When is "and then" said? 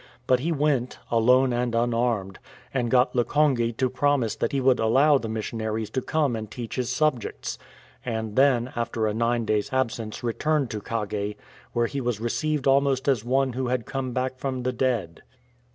8.03-8.73